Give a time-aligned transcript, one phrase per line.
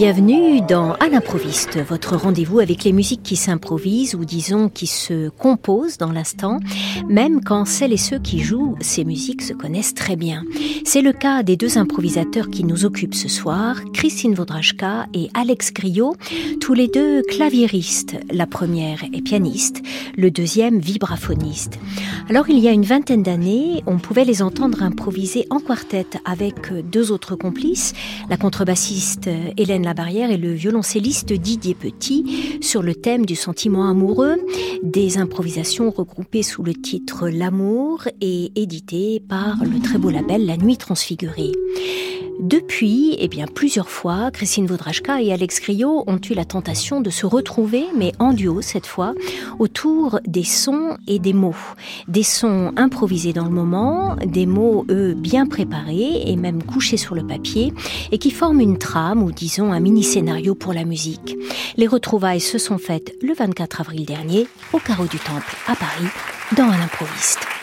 [0.00, 0.39] Bienvenue
[1.20, 6.60] l'improviste, votre rendez-vous avec les musiques qui s'improvisent ou disons qui se composent dans l'instant,
[7.10, 10.44] même quand celles et ceux qui jouent ces musiques se connaissent très bien.
[10.86, 15.74] C'est le cas des deux improvisateurs qui nous occupent ce soir, Christine Vaudrachka et Alex
[15.74, 16.16] Griot,
[16.58, 18.16] tous les deux claviéristes.
[18.32, 19.82] La première est pianiste,
[20.16, 21.78] le deuxième vibraphoniste.
[22.30, 26.72] Alors il y a une vingtaine d'années, on pouvait les entendre improviser en quartet avec
[26.90, 27.92] deux autres complices,
[28.30, 34.36] la contrebassiste Hélène Labarrière et le violoncelliste Didier Petit sur le thème du sentiment amoureux,
[34.84, 40.56] des improvisations regroupées sous le titre L'amour et éditées par le très beau label La
[40.56, 41.52] Nuit Transfigurée.
[42.40, 47.10] Depuis, eh bien, plusieurs fois, Christine Vaudrachka et Alex Griot ont eu la tentation de
[47.10, 49.12] se retrouver, mais en duo cette fois,
[49.58, 51.54] autour des sons et des mots.
[52.08, 57.14] Des sons improvisés dans le moment, des mots, eux, bien préparés et même couchés sur
[57.14, 57.74] le papier,
[58.10, 61.36] et qui forment une trame ou disons un mini-scénario pour la musique.
[61.76, 66.08] Les retrouvailles se sont faites le 24 avril dernier au Carreau du Temple à Paris,
[66.56, 67.59] dans un improviste.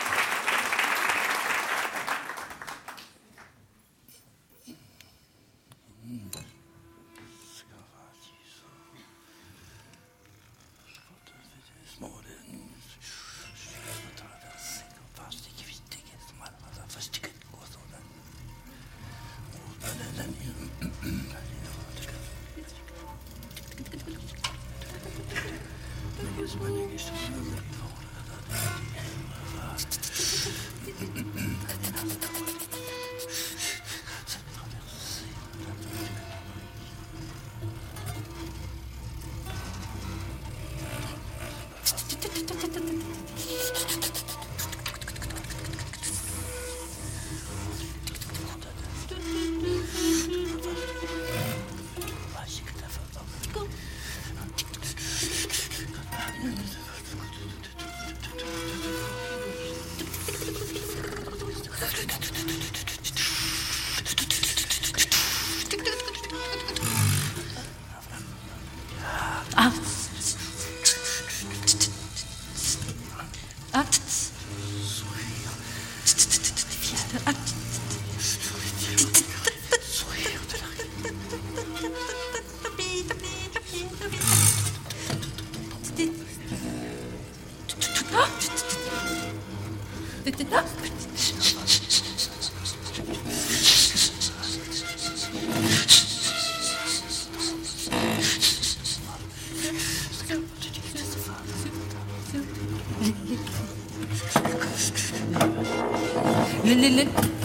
[106.68, 107.37] Lil lil lil.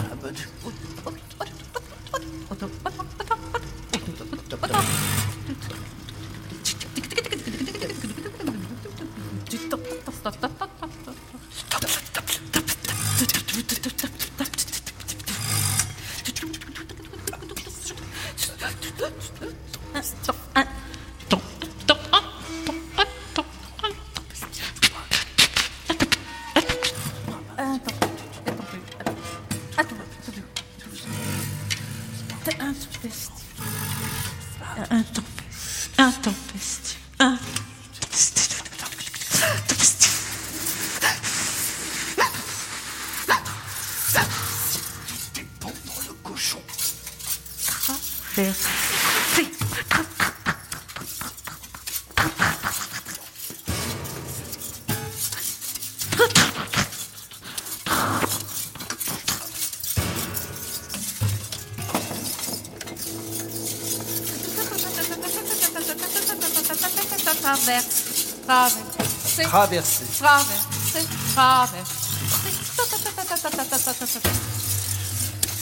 [69.54, 70.06] Traverser.
[70.18, 71.86] Traverser, traverser.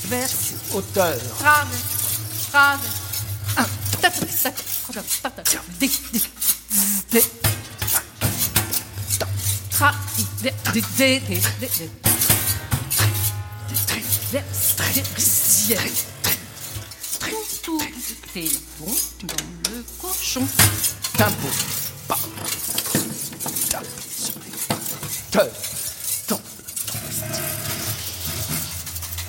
[0.09, 0.57] Verser.
[0.73, 1.21] Hauteur.
[1.39, 1.93] Traverser.
[2.51, 2.97] Traverser.
[14.77, 16.12] Traverser.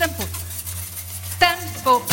[0.03, 0.25] Tempo.
[1.39, 2.03] Tempo.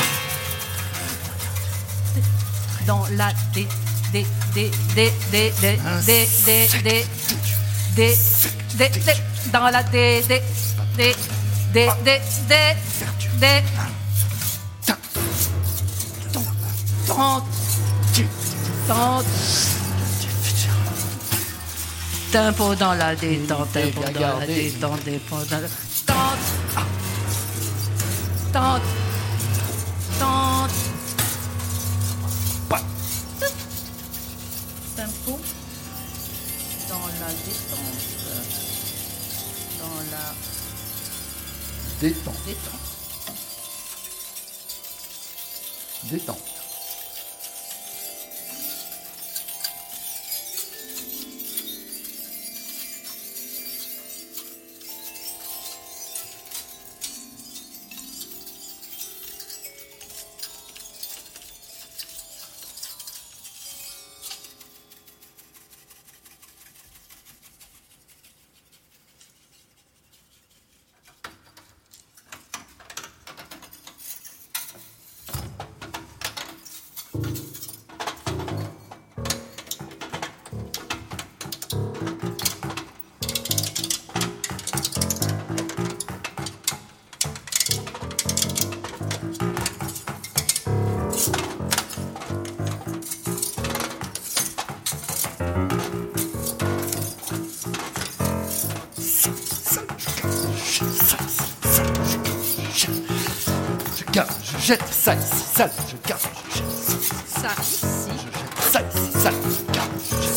[2.87, 3.67] Dans la D,
[4.13, 5.77] D, D, D, D, D,
[6.07, 7.05] D, D, D,
[7.97, 8.17] D,
[8.77, 9.13] D, D,
[9.53, 10.41] dans la D, D,
[10.97, 11.17] D,
[11.73, 12.55] D, D, D,
[13.41, 13.63] D.
[22.31, 25.80] Tempo dans la détente, tempo dans la détente, tempo dans la tente.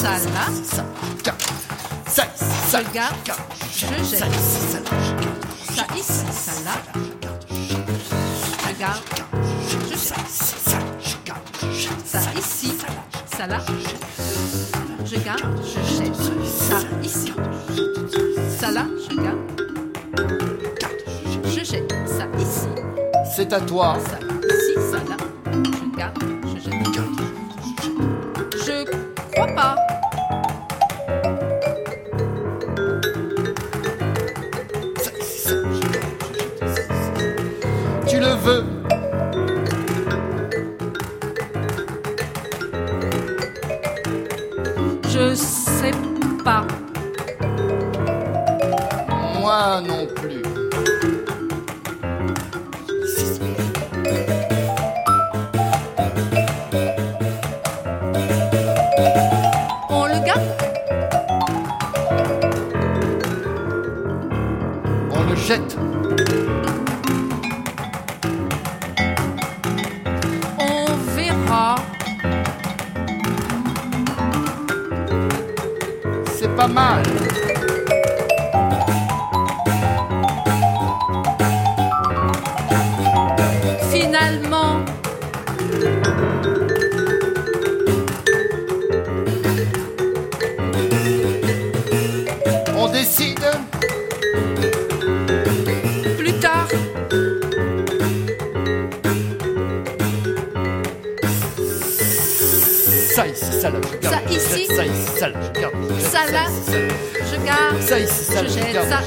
[0.03, 0.19] Ça là.
[2.07, 3.15] ça, je garde,
[3.73, 6.37] Je garde, je je jette ça ici, sale, je garde, Ça ici.
[6.43, 6.73] Ça là.
[8.65, 10.75] Je garde, je jette
[12.03, 12.77] Ça ici.
[13.37, 13.59] Ça là.
[15.05, 15.61] Je garde.
[15.63, 16.15] Je jette.
[16.15, 17.33] Ça ici.
[18.59, 18.85] Ça là.
[19.09, 19.37] Je garde.
[21.45, 21.93] Je jette.
[22.05, 22.67] Ça ici.
[23.35, 23.97] C'est à toi.
[24.05, 24.73] Ça ici.
[24.91, 25.17] Ça là.
[25.53, 26.32] Je garde.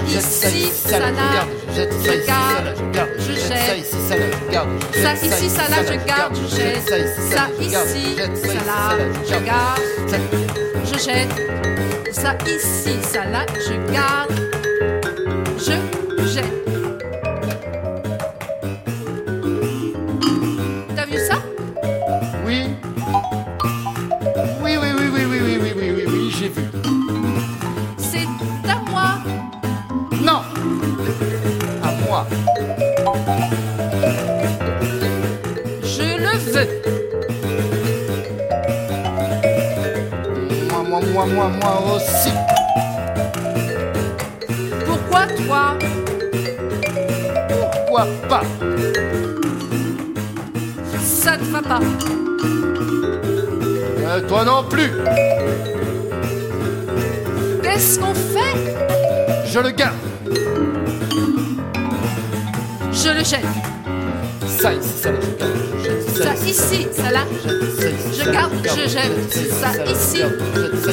[0.07, 2.93] je ici, ça là, je garde, je jette ça je
[4.53, 6.99] garde, ça ici, ça là, je garde, je jette ça
[7.61, 7.79] ici,
[8.39, 9.83] ça là, je garde,
[10.85, 11.57] je jette.
[12.13, 14.33] Ça ici, ça là, je garde,
[15.59, 15.96] je
[41.37, 42.33] Moi, moi, aussi.
[44.87, 45.77] Pourquoi toi?
[47.51, 48.43] Pourquoi pas?
[50.99, 51.81] Ça ne va pas.
[54.03, 54.91] Euh, Toi non plus.
[57.63, 58.57] Qu'est-ce qu'on fait?
[59.45, 59.95] Je le garde.
[62.93, 63.45] Je le jette.
[64.59, 65.56] Ça ici, ça je jette.
[66.23, 67.21] Ça ici, ça là.
[68.13, 69.33] Je garde, je jette.
[69.61, 70.23] Ça ici,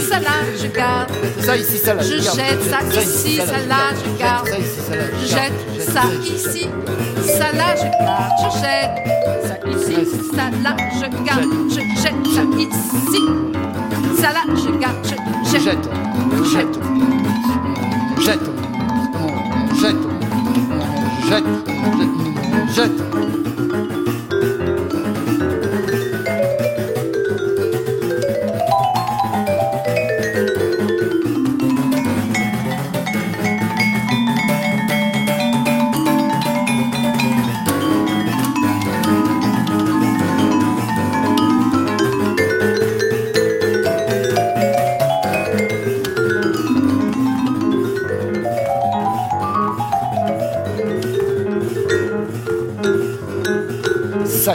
[0.09, 0.29] ça là,
[0.61, 1.09] je garde.
[1.39, 4.47] Ça ici, ça là, Je jette ça ici, ça là, je garde.
[4.47, 5.59] Ça ici, ça là, Je jette
[5.91, 6.67] ça ici,
[7.25, 8.31] ça là, je garde.
[8.39, 8.95] Je jette
[9.47, 9.95] ça ici,
[10.35, 11.51] ça là, je garde.
[11.69, 13.21] Je jette ça ici,
[14.21, 15.03] ça là, je garde.
[15.03, 15.73] Je Je jette.
[15.73, 15.85] jette,
[16.37, 16.75] je jette,
[18.17, 18.45] je jette,
[19.69, 20.03] je jette,
[21.21, 21.47] je jette,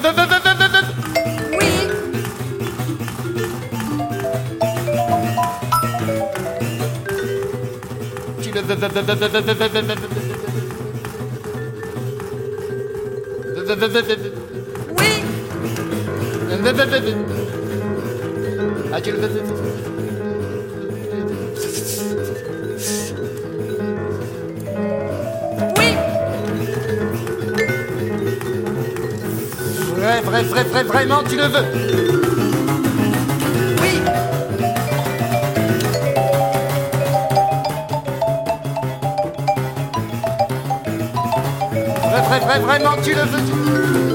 [10.20, 10.29] Oui.
[13.76, 13.90] Veux.
[25.78, 25.96] oui,
[29.98, 32.19] Vrai, vrai, vrai, vrai, vraiment, tu le veux.
[42.62, 44.09] Vraiment, tu le veux.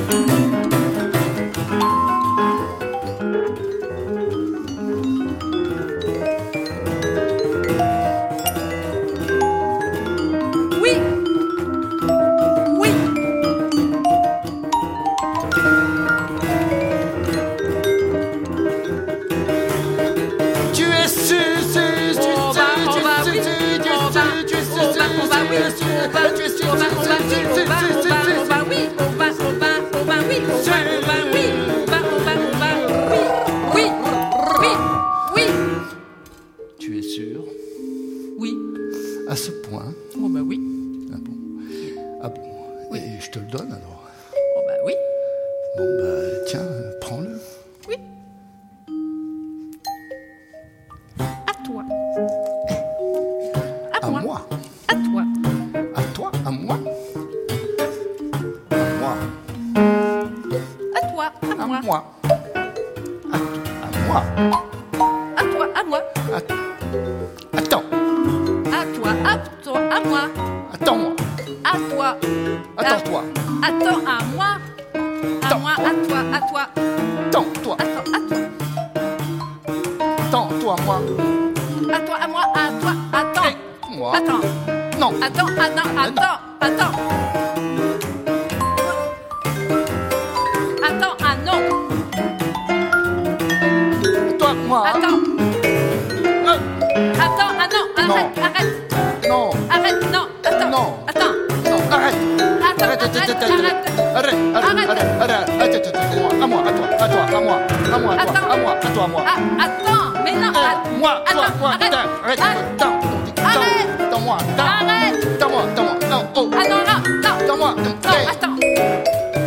[106.46, 107.58] À moi, à toi, à toi, à moi,
[107.94, 109.24] à moi, à toi, à moi, à toi, à moi.
[109.66, 113.00] Attends, mais non, Eh, att- Moi, toi, attends, moi, arrête, attends, arrête, attends,
[113.44, 113.88] Arrête.
[113.98, 115.26] attends, attends, moi, attends, Arrête.
[115.36, 118.56] attends, moi, attends, moi, non, oh, Ah non, non, non, attends, moi, non, eh, attends.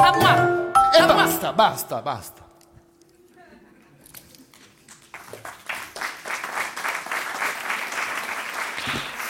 [0.03, 0.31] À moi,
[0.97, 1.15] eh, à moi.
[1.17, 2.43] basta, basta, basta.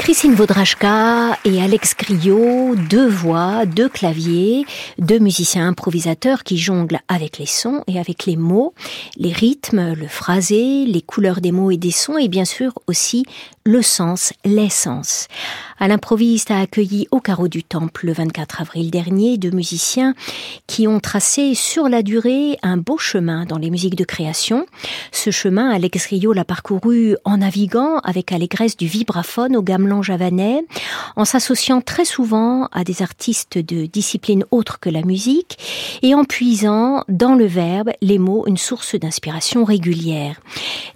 [0.08, 4.64] Christine Vaudrachka et Alex Griot, deux voix, deux claviers,
[4.96, 8.72] deux musiciens improvisateurs qui jonglent avec les sons et avec les mots,
[9.18, 13.26] les rythmes, le phrasé, les couleurs des mots et des sons et bien sûr aussi
[13.66, 15.28] le sens, l'essence.
[15.80, 20.14] À l'improviste a accueilli au carreau du Temple le 24 avril dernier deux musiciens
[20.66, 24.66] qui ont tracé sur la durée un beau chemin dans les musiques de création.
[25.12, 30.64] Ce chemin, Alex Rio l'a parcouru en naviguant avec allégresse du vibraphone au gamelan javanais,
[31.14, 35.58] en s'associant très souvent à des artistes de disciplines autres que la musique
[36.02, 40.40] et en puisant dans le verbe, les mots, une source d'inspiration régulière.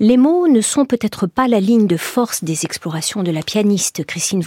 [0.01, 4.05] Les mots ne sont peut-être pas la ligne de force des explorations de la pianiste
[4.05, 4.43] Christine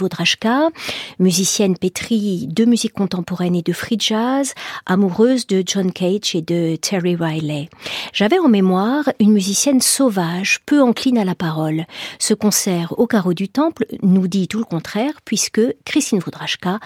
[1.18, 4.54] Musicienne pétrie de musique contemporaine et de free jazz,
[4.86, 7.68] amoureuse de John Cage et de Terry Riley.
[8.12, 11.84] J'avais en mémoire une musicienne sauvage, peu encline à la parole.
[12.18, 16.78] Ce concert au carreau du temple nous dit tout le contraire, puisque Christine Vaudrachka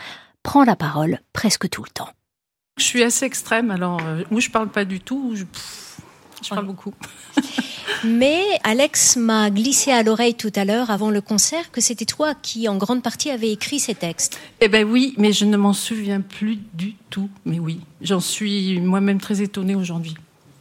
[0.42, 2.08] prend la parole presque tout le temps.
[2.78, 5.44] Je suis assez extrême, alors euh, ou je parle pas du tout, ou je,
[6.42, 6.92] je parle beaucoup.
[8.04, 12.34] Mais Alex m'a glissé à l'oreille tout à l'heure, avant le concert, que c'était toi
[12.40, 14.40] qui, en grande partie, avais écrit ces textes.
[14.60, 17.28] Eh ben oui, mais je ne m'en souviens plus du tout.
[17.44, 20.14] Mais oui, j'en suis moi-même très étonnée aujourd'hui.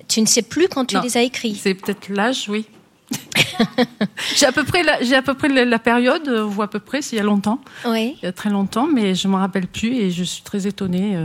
[0.08, 1.02] Tu ne sais plus quand tu Non.
[1.02, 1.56] les as écrits?
[1.62, 2.66] C'est peut-être l'âge, oui.
[4.36, 6.80] j'ai à peu près la, j'ai à peu près la, période, euh, ou à peu
[6.80, 8.16] près, c'est il y a longtemps, Oui.
[8.22, 11.16] il y a très longtemps, mais je m'en rappelle plus et je suis très étonnée.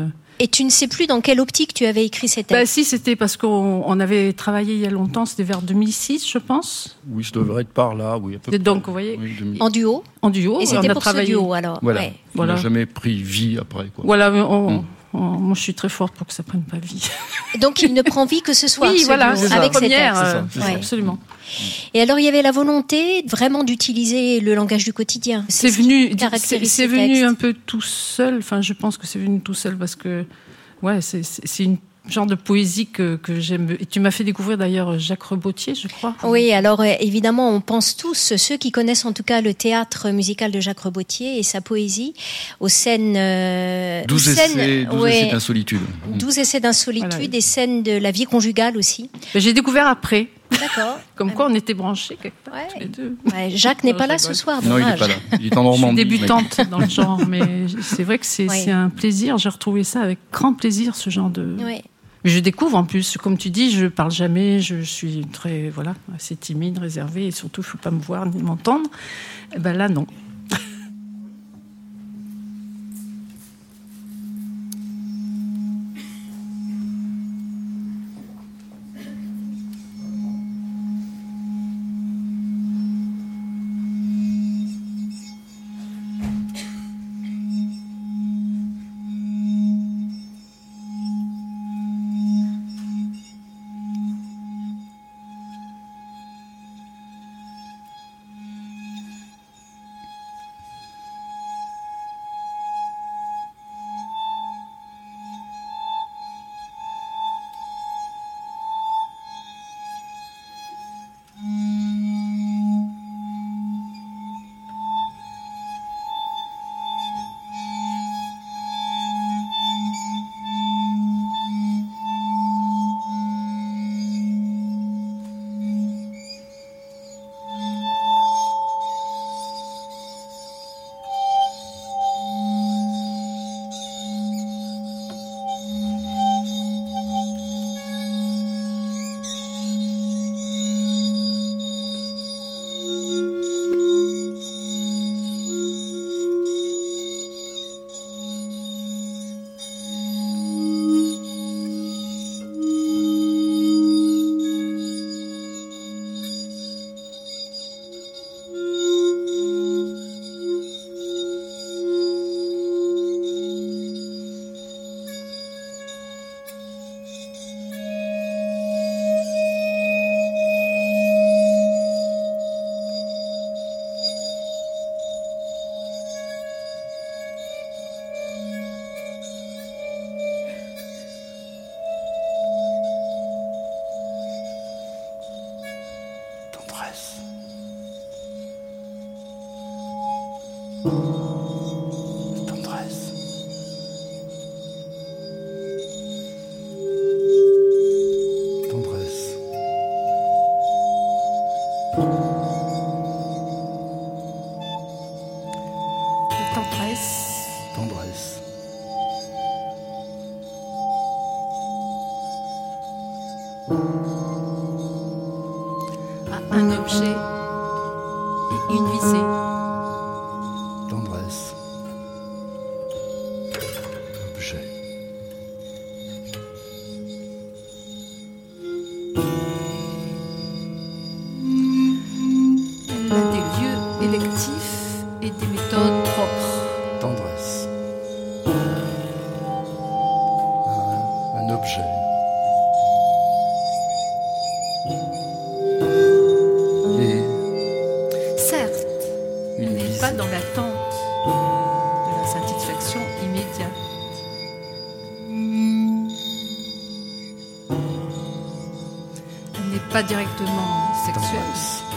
[0.41, 2.75] Et tu ne sais plus dans quelle optique tu avais écrit Bah textes.
[2.75, 6.39] si, c'était parce qu'on on avait travaillé il y a longtemps, c'était vers 2006, je
[6.39, 6.99] pense.
[7.09, 8.35] Oui, je devrais être par là, oui.
[8.35, 8.59] À peu près.
[8.59, 10.03] donc, vous voyez, Oui, En duo.
[10.23, 11.29] en duo, Et on c'était pour ce travaillé.
[11.29, 11.79] duo, alors.
[11.83, 12.01] Voilà.
[12.01, 12.15] Ouais.
[12.35, 12.55] Voilà.
[12.55, 14.05] n'a jamais pris vie après, quoi.
[14.05, 14.85] Voilà, mais on- Mm.
[15.15, 17.09] Moi je suis très forte pour que ça prenne pas vie.
[17.61, 18.91] Donc il ne prend vie que ce soir.
[18.91, 20.15] oui, ce voilà, avec première.
[20.15, 20.67] ça, euh, c'est ça.
[20.67, 21.19] Absolument.
[21.93, 25.45] Et alors il y avait la volonté vraiment d'utiliser le langage du quotidien.
[25.49, 28.39] C'est ce venu, c'est venu un peu tout seul.
[28.39, 30.25] Enfin, je pense que c'est venu tout seul parce que,
[30.83, 33.77] ouais, c'est une genre de poésie que, que j'aime.
[33.81, 36.15] Et tu m'as fait découvrir d'ailleurs Jacques Rebottier, je crois.
[36.25, 40.11] Oui, alors euh, évidemment, on pense tous, ceux qui connaissent en tout cas le théâtre
[40.11, 42.15] musical de Jacques Rebottier et sa poésie,
[42.61, 43.15] aux scènes...
[43.17, 45.81] euh, aux 12 scènes- essais, 12 ouais, essais d'insolitude.
[46.15, 47.27] 12 essais d'insolitude Voilà.
[47.27, 49.11] des scènes de la vie conjugale aussi.
[49.35, 50.99] Mais J'ai découvert après, D'accord.
[51.17, 52.69] comme quoi on était branchés quelque part Ouais.
[52.73, 53.17] tous les deux.
[53.33, 55.15] Ouais, Jacques n'est pas là ce soir, Non, il n'est pas là.
[55.41, 55.97] Il est en Je suis Normandie.
[56.05, 57.41] débutante dans le genre, mais
[57.83, 58.71] c'est vrai que c'est Oui.
[58.71, 59.39] un plaisir.
[59.39, 61.57] J'ai retrouvé ça avec grand plaisir, ce genre de.
[61.65, 61.83] Ouais.
[62.25, 65.95] Mais je découvre en plus, comme tu dis, je parle jamais, je suis très voilà
[66.15, 68.89] assez timide, réservée, et surtout il faut pas me voir ni m'entendre.
[69.55, 70.07] Eh ben là non.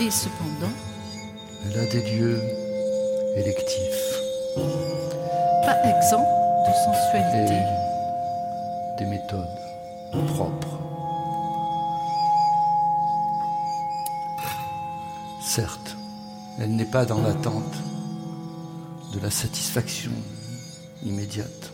[0.08, 0.72] Et cependant
[1.66, 2.42] Elle a des lieux
[3.36, 4.14] électifs
[5.66, 6.26] pas exempt
[6.66, 7.56] de et sensualité.
[8.98, 9.60] des méthodes
[10.28, 10.80] propres.
[15.42, 15.98] Certes,
[16.60, 17.76] elle n'est pas dans l'attente
[19.14, 20.12] de la satisfaction
[21.04, 21.72] immédiate.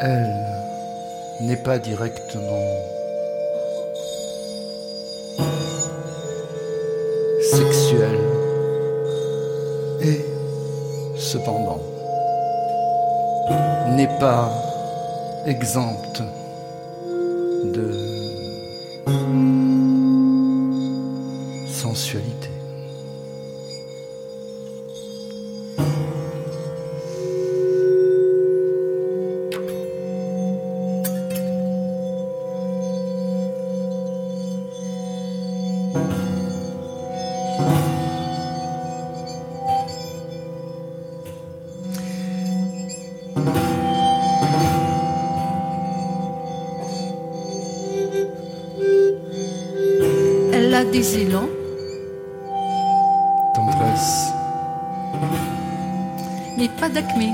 [0.00, 0.33] Elle
[1.64, 2.68] pas directement.
[7.52, 8.20] Sexuelle
[10.02, 10.24] et
[11.16, 11.80] cependant
[13.96, 14.50] n'est pas
[15.46, 16.22] exempte
[50.76, 51.48] Elle a des élans,
[53.54, 54.32] Tendresse,
[56.58, 57.32] mais pas d'acmé.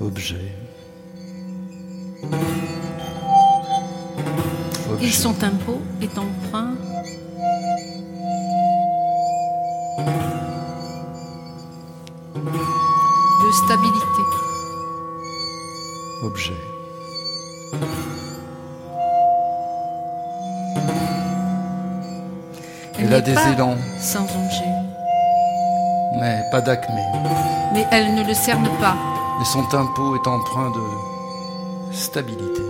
[0.00, 0.36] objet.
[2.22, 2.26] Et
[4.90, 5.10] Objet.
[5.10, 6.69] son tempo est empreint de
[23.10, 24.70] Elle a des pas élans, Sans objet.
[26.20, 27.02] mais pas d'acmé.
[27.74, 28.94] Mais elle ne le cerne pas.
[29.40, 32.62] Et son tempo est empreint de stabilité.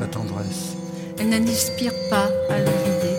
[0.00, 0.74] La tendresse.
[1.20, 3.16] Elle n'inspire pas à le vider.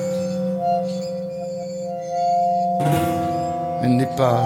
[3.83, 4.43] Elle n'est pas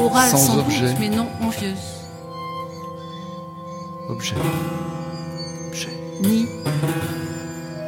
[0.00, 0.92] Orale Sans sans, objet.
[0.98, 1.76] mais non envieuse.
[4.10, 4.34] Objet.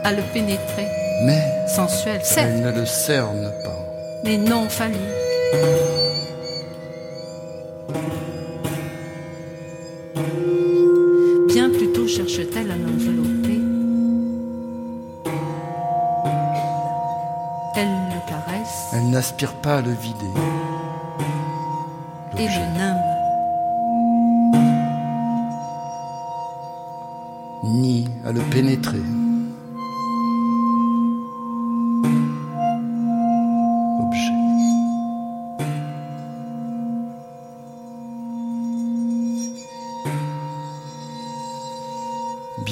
[0.05, 0.87] À le pénétrer.
[1.25, 3.79] Mais Sensuel, certes, elle ne le cerne pas.
[4.25, 4.97] mais non fallu.
[11.49, 13.61] Bien plutôt cherche-t-elle à l'envelopper.
[17.77, 20.35] Elle le caresse Elle n'aspire pas à le vider.
[22.39, 23.04] et le nomme.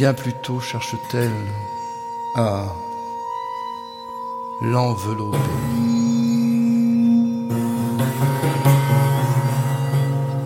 [0.02, 1.30] Bien plutôt cherche-t-elle
[2.34, 2.74] à
[4.60, 5.38] l'envelopper.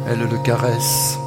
[0.09, 1.19] Elle le caresse.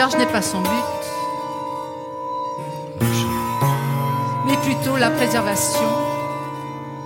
[0.00, 0.70] La décharge n'est pas son but,
[4.46, 5.90] mais plutôt la préservation,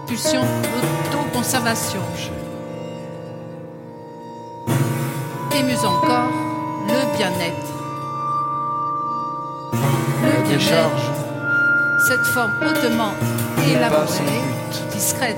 [0.07, 0.43] pulsion
[1.11, 1.99] d'autoconservation.
[5.65, 6.31] mieux encore,
[6.87, 7.73] le bien-être.
[9.73, 11.11] Le bien-être, décharge
[12.07, 13.15] cette forme hautement
[13.69, 14.41] élaborée,
[14.93, 15.37] discrète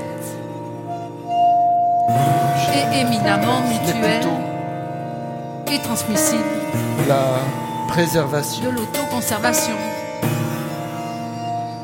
[2.75, 4.36] et éminemment mutuelle
[5.77, 6.45] plutôt et transmissible
[7.09, 7.41] la
[7.85, 9.75] de préservation l'autoconservation.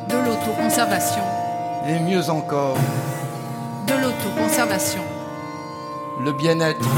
[0.09, 1.23] De l'autoconservation.
[1.89, 2.77] et mieux encore
[3.87, 5.03] De l'autoconservation.
[6.25, 6.89] le bien-être,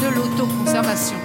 [0.00, 1.16] De l'autoconservation.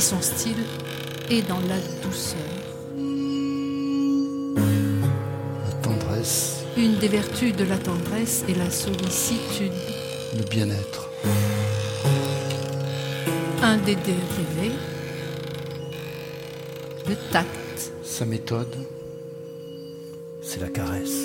[0.00, 0.64] Et son style
[1.28, 2.40] est dans la douceur.
[5.66, 6.62] La tendresse.
[6.74, 9.74] Une des vertus de la tendresse est la sollicitude.
[10.38, 11.10] Le bien-être.
[13.62, 14.72] Un des dérivés,
[17.06, 17.92] le tact.
[18.02, 18.74] Sa méthode,
[20.40, 21.19] c'est la caresse.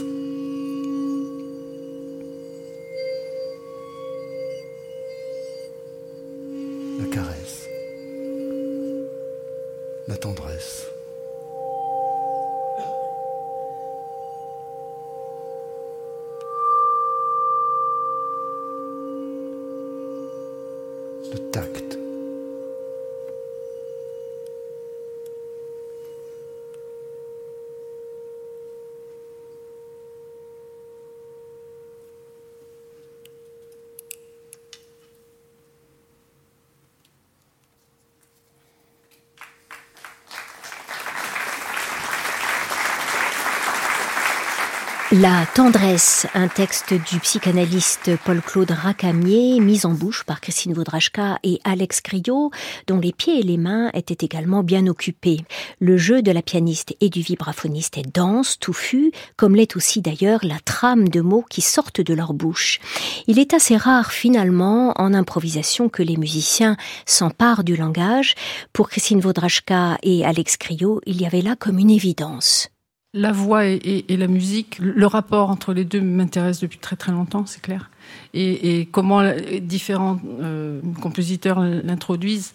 [45.55, 52.01] Tendresse, un texte du psychanalyste Paul-Claude Racamier, mis en bouche par Christine Vaudrachka et Alex
[52.01, 52.51] Criot,
[52.87, 55.45] dont les pieds et les mains étaient également bien occupés.
[55.79, 60.41] Le jeu de la pianiste et du vibraphoniste est dense, touffu, comme l'est aussi d'ailleurs
[60.43, 62.81] la trame de mots qui sortent de leur bouche.
[63.27, 68.35] Il est assez rare finalement en improvisation que les musiciens s'emparent du langage.
[68.73, 72.74] Pour Christine Vaudrachka et Alex Criot, il y avait là comme une évidence.
[73.17, 76.97] La voix et, et- et la musique, le rapport entre les deux m'intéresse depuis très
[76.97, 77.89] très longtemps, c'est clair.
[78.34, 79.23] Et, et comment
[79.62, 82.54] différents euh, compositeurs l'introduisent.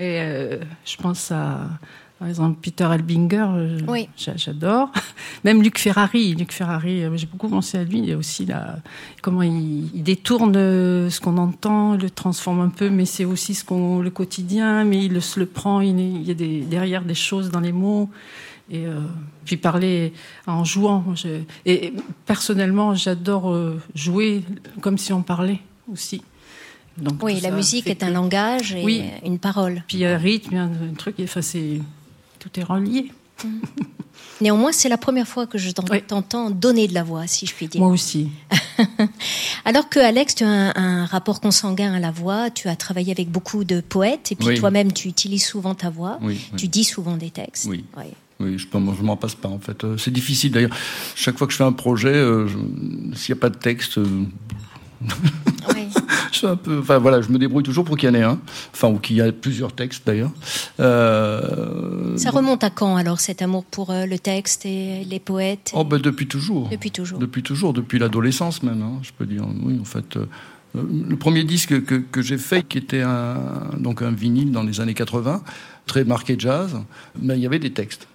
[0.00, 1.60] Et euh, je pense à,
[2.18, 4.08] par exemple, Peter Elbinger, euh, Oui.
[4.16, 4.90] j'a- j'adore.
[5.44, 7.98] Même Luc Ferrari, Luc Ferrari, j'ai beaucoup pensé à lui.
[7.98, 8.78] Il y a aussi la,
[9.22, 13.64] comment il, il détourne ce qu'on entend, le transforme un peu, mais c'est aussi ce
[13.64, 15.80] qu'on le quotidien, mais il se le prend.
[15.80, 18.10] Il, y a des, derrière des choses dans les mots.
[18.70, 19.00] Et euh,
[19.44, 20.12] puis parler
[20.46, 21.04] en jouant.
[21.14, 21.92] Je- et
[22.26, 24.44] personnellement, j'adore euh, jouer
[24.80, 25.58] comme si on parlait
[25.92, 26.22] aussi.
[26.98, 29.02] Donc, Oui, la musique est un langage et Oui.
[29.24, 29.82] une parole.
[29.88, 31.80] Puis il y a un rythme, un truc, et, enfin, c'est
[32.38, 33.10] tout est relié.
[34.40, 36.02] Néanmoins, c'est la première fois que je Oui.
[36.06, 37.80] t'entends donner de la voix, si je puis dire.
[37.80, 38.28] Moi aussi.
[39.64, 43.12] Alors que Alex, tu as un, un rapport consanguin à la voix, tu as travaillé
[43.12, 44.54] avec beaucoup de poètes et puis Oui.
[44.58, 46.58] toi-même tu utilises souvent ta voix, Oui, oui.
[46.58, 47.66] tu dis souvent des textes.
[47.66, 47.84] Oui.
[48.42, 48.58] Oui.
[48.58, 49.84] Je, je m'en passe pas en fait.
[49.84, 50.74] Euh, C'est difficile d'ailleurs.
[51.14, 52.48] Chaque fois que je fais un projet, euh,
[53.14, 54.06] s'il n'y a pas de texte, euh,
[55.74, 55.86] Oui.
[56.32, 56.78] je suis un peu.
[56.80, 58.38] Enfin voilà, je me débrouille toujours pour qu'il y en ait un.
[58.72, 60.30] Enfin, ou qu'il y ait plusieurs textes d'ailleurs.
[60.80, 65.84] Euh, Ça remonte à quand alors cet amour pour le texte et les poètes Oh
[65.84, 66.68] ben depuis toujours.
[66.68, 67.18] Depuis toujours.
[67.18, 69.44] Depuis toujours, depuis l'adolescence même, hein, je peux dire.
[69.62, 70.18] Oui, en fait.
[70.74, 73.36] le premier disque que, que j'ai fait, qui était un,
[73.78, 75.42] donc un vinyle dans les années 80,
[75.86, 76.76] très marqué jazz,
[77.20, 78.06] mais il y avait des textes.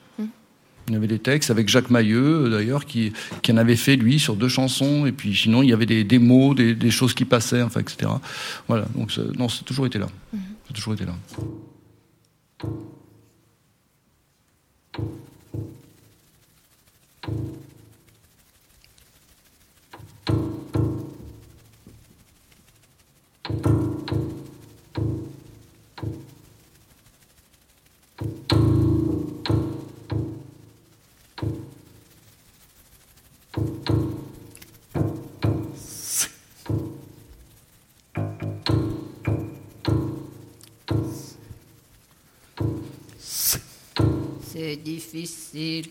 [0.88, 4.20] Il y avait des textes avec Jacques Mailleux, d'ailleurs, qui, qui en avait fait, lui,
[4.20, 5.06] sur deux chansons.
[5.06, 7.82] Et puis, sinon, il y avait des, des mots, des, des choses qui passaient, enfin,
[7.82, 8.10] etc.
[8.70, 8.86] Voilà.
[8.96, 10.08] Donc, ça- non, c'est toujours été là.
[10.34, 10.40] Ça
[10.72, 11.14] a toujours été là.
[44.42, 45.86] C'est difficile.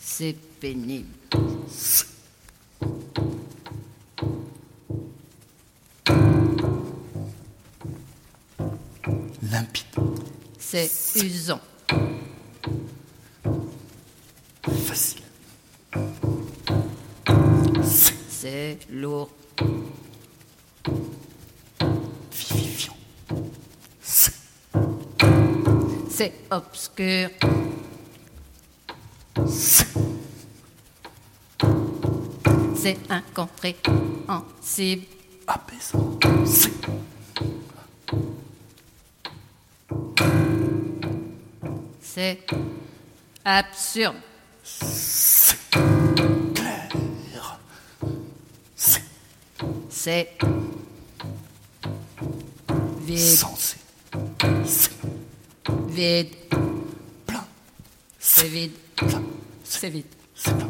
[0.00, 1.06] C'est pénible.
[10.86, 11.60] C'est usant.
[14.86, 15.22] Facile.
[18.28, 19.30] C'est lourd.
[22.32, 22.96] Vivifiant.
[26.10, 27.30] C'est obscur.
[32.76, 35.06] C'est incompréhensible.
[35.46, 36.18] Apaisant.
[42.18, 42.40] C'est
[43.44, 44.16] absurde.
[46.52, 46.88] Clair.
[48.74, 49.02] C'est
[49.88, 50.36] C'est
[53.02, 53.18] vide.
[53.20, 53.76] sensé.
[54.66, 54.90] C'est
[55.90, 56.34] Vide.
[57.24, 57.44] plein.
[58.18, 58.72] C'est vide.
[58.96, 59.22] Plein.
[59.62, 60.06] C'est vide.
[60.34, 60.68] C'est plein.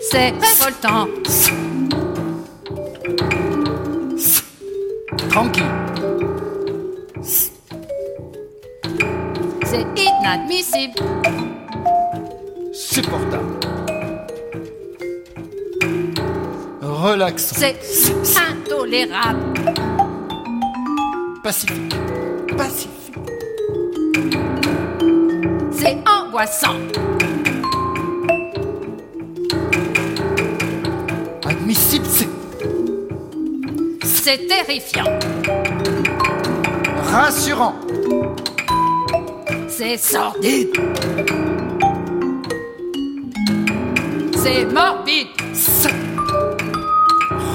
[0.00, 1.08] C'est révoltant.
[5.28, 5.62] Tranquille.
[9.64, 10.98] C'est inadmissible.
[12.72, 13.60] Supportable.
[16.82, 17.56] Relaxant.
[17.56, 19.89] C'est intolérable.
[21.42, 21.94] Pacifique.
[22.56, 23.14] Pacifique.
[25.72, 26.76] C'est angoissant.
[31.46, 32.28] Admissible, c'est
[34.04, 35.04] C'est terrifiant.
[37.10, 37.74] rassurant.
[39.68, 40.68] C'est sordide.
[44.36, 45.28] C'est morbide.
[45.54, 45.90] C'est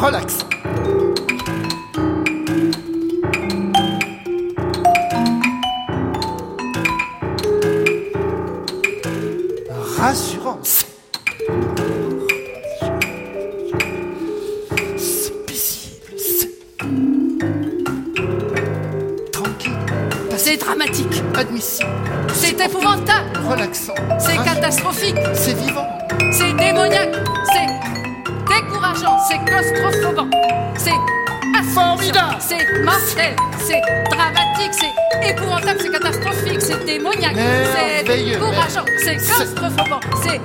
[0.02, 0.45] relaxant.
[38.98, 40.00] C'est claustrophobant.
[40.24, 40.42] C'est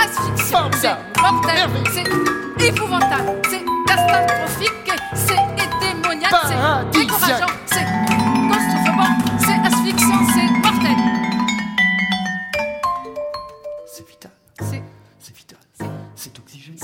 [0.00, 0.70] asphyxiant.
[0.80, 1.70] C'est mortel.
[1.92, 3.40] C'est épouvantable.
[3.48, 4.92] C'est catastrophique.
[5.14, 5.36] C'est
[5.80, 6.34] démoniaque.
[6.92, 7.46] C'est décourageant.
[7.66, 7.86] C'est
[8.48, 9.14] claustrophobant.
[9.38, 10.26] C'est asphyxiant.
[10.34, 10.96] C'est mortel.
[13.86, 14.30] C'est vital.
[14.60, 14.82] C'est
[15.20, 15.58] C'est vital.
[16.16, 16.76] C'est oxygène.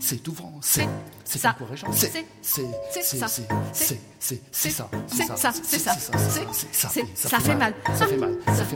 [0.00, 0.52] c'est- étouffant.
[0.60, 0.88] C'est.
[1.24, 1.86] C'est encourageant.
[1.92, 2.26] C'est- C'est.
[2.42, 2.66] C'est.
[2.92, 3.16] c'est C'est.
[3.18, 3.26] ça.
[3.28, 3.84] C'est.
[3.84, 3.94] Ça.
[4.20, 5.92] C'est ça, c'est ça, C'est c'est ça.
[6.18, 6.88] c'est- C'est ça.
[6.90, 7.74] c'est- ça fait mal.
[7.94, 8.27] Ça fait mal.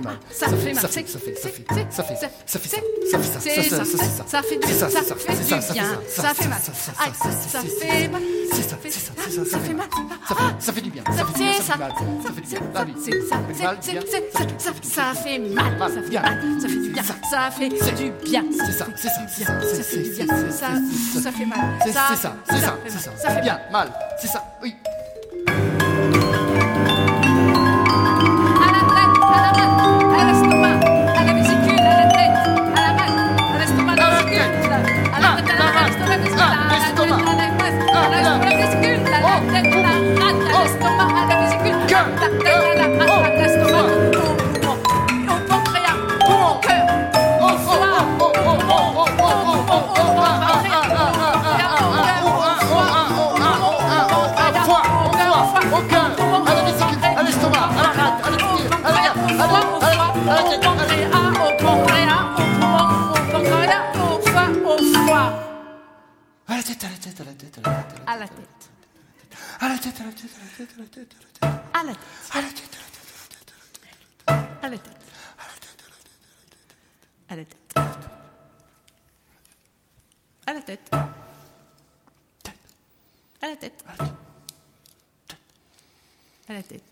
[0.02, 0.52] Ça fait mal.
[0.52, 0.82] Ça fait mal.
[0.82, 1.06] Ça fait.
[1.08, 1.34] Ça fait.
[1.36, 1.66] Ça fait.
[1.90, 2.16] Ça fait.
[2.16, 2.28] Ça fait.
[2.46, 3.76] Ça fait ça.
[3.76, 4.42] Ça ça.
[4.42, 4.90] fait ça.
[4.90, 5.60] Ça ça fait du bien.
[5.60, 5.98] Ça fait mal.
[6.08, 8.22] Ça ça ça ça fait mal.
[8.52, 8.70] C'est ça.
[8.70, 9.12] Ça C'est fait- ça.
[9.16, 9.44] ah, C'est ça.
[9.50, 9.86] ça fait mal.
[10.28, 10.42] Ça fait.
[10.58, 11.04] Ça fait du bien.
[11.06, 11.62] Ça Ça fait ça.
[11.62, 11.82] Ça fait.
[12.22, 12.60] Ça du bien.
[12.64, 13.12] Ah ça.
[13.12, 13.90] Ça fait mal, C'est-
[14.58, 15.72] ça- Ça fait mal.
[15.80, 16.22] Ça fait bien.
[16.60, 17.02] Ça fait du bien.
[17.02, 17.14] Ça.
[17.30, 18.44] Ça fait du bien.
[18.52, 21.58] C'est ça, c'est ça, c'est ça, Ça c'est- Ça ça fait mal.
[21.84, 23.10] C'est ça, c'est ça, c'est ça.
[23.16, 24.74] Ça fait bien, mal, c'est ça, oui.
[66.48, 67.58] À la tête, à la tête, à la tête,
[68.06, 68.70] À la tête.
[69.60, 71.41] à la tête, à la tête,
[71.82, 71.98] À la tête.
[72.30, 72.78] à la tête,
[74.28, 75.82] à la tête,
[77.28, 77.58] À la tête.
[80.46, 80.54] À la tête.
[80.54, 80.94] À la tête.
[83.40, 83.84] À la tête.
[86.48, 86.91] À la tête.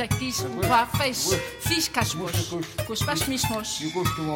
[0.00, 1.28] É Cazaquismo, vá, fez,
[1.60, 2.32] fiz casmos,
[2.86, 3.80] cuspas mismos,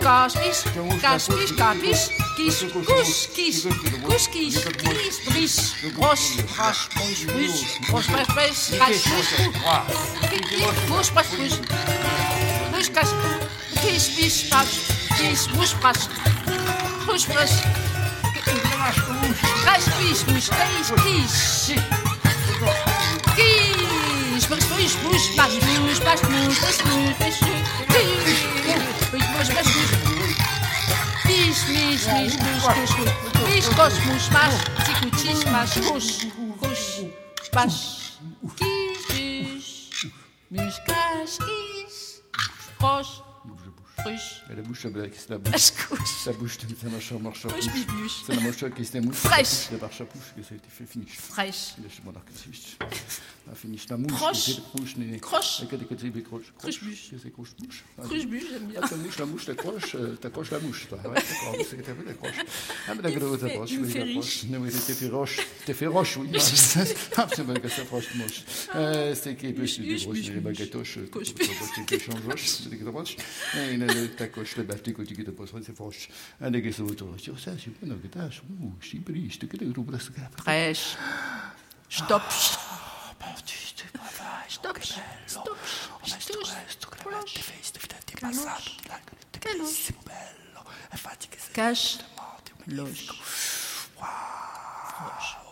[0.02, 0.64] cospis,
[1.00, 3.64] caspis, capis, quis, cus, quis,
[4.02, 9.52] cus, quis, quis, bris, roche, roche, pus, pus, cuspas, pes, casquismo,
[10.86, 11.60] cuspas, pus,
[12.70, 13.16] pus, casco,
[13.80, 14.68] quis, bis, pas,
[15.16, 16.10] quis, cuspas,
[17.06, 17.50] cuspas,
[19.64, 21.72] caspis, cuspas, quis,
[23.34, 23.63] quis,
[24.36, 27.48] os meus pascus, pascus, pascus, pascus, pascus,
[29.12, 29.88] os meus pascus.
[31.22, 33.10] Pis, mis, mis, cus, cus, cus.
[33.44, 34.54] Pis, cos, mus, mas,
[34.84, 36.06] ticutis, mas, cus,
[36.58, 36.82] cus,
[37.52, 37.74] pas.
[38.56, 39.66] Quis, mis,
[40.50, 42.22] mis, casquis,
[42.80, 43.23] cos,
[44.04, 45.10] La bouche, la bouche.
[46.26, 47.46] La bouche, c'est machin, marche.
[48.26, 49.14] C'est la mouche qui est mouche.
[49.16, 49.46] Fraîche.
[49.46, 51.16] C'est la marche à pouche qui s'est fait finish.
[51.16, 51.74] Fraîche.
[51.82, 52.28] Je suis mon arc.
[53.46, 54.12] La finish, la mouche.
[54.12, 54.60] Croche.
[54.74, 54.94] Croche.
[55.20, 55.60] Croche.
[55.60, 56.52] La côté côté croche.
[56.58, 57.10] Cruche-bûche.
[57.22, 57.84] C'est croche-bûche.
[58.02, 58.80] Cruche-bûche, j'aime bien.
[58.80, 60.98] La mouche, la mouche, la croche, t'accroches la mouche, toi.
[60.98, 62.36] Ouais, d'accord, c'est que t'as vu la croche.
[62.88, 63.70] Ah, mais la grosse approche.
[63.70, 64.44] Il me fait riche.
[64.44, 65.40] Non, mais t'es fait roche.
[65.64, 66.30] T'es fait roche, oui.
[67.16, 68.24] Ah, c'est bon que ça, franchement.
[69.14, 70.98] C'est qui est plus de grosses, les baguetoches.
[71.10, 72.46] Coche-bûche.
[72.46, 73.16] C'est des grosses.
[73.94, 76.08] Et la coche, la bafte, côté qui te pose, c'est froche.
[76.40, 77.14] Un des gars autour.
[77.18, 78.26] Sur ça, c'est bon, que t'as,
[78.60, 80.12] ouh, c'est brise, tu que tu presque.
[80.36, 80.96] Fraîche.
[81.88, 82.22] Stop.
[84.48, 84.78] Stop.
[84.78, 84.78] Stop.
[85.26, 85.58] Stop.
[91.52, 91.98] Cache.
[92.66, 93.08] Loge.
[94.00, 95.43] Oh,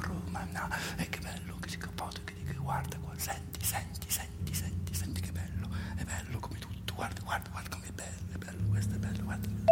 [0.00, 0.38] voor me.
[0.52, 5.68] Nou, ik ben logisch kapot, ik guarda qua, senti, senti, senti, senti, senti che bello,
[5.96, 9.22] è bello come tutto, guarda, guarda, guarda come è bello, è bello, questo è bello,
[9.24, 9.71] guarda.